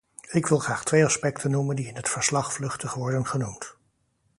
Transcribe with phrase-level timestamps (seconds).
[0.31, 3.75] Ik wil graag twee aspecten noemen die in het verslag vluchtig worden genoemd.